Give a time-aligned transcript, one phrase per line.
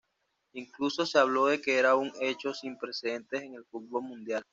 [0.53, 4.41] Incluso se habló de que era un hecho sin precedentes en el fútbol mundial.